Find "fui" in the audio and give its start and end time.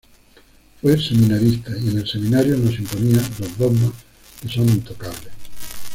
0.81-0.99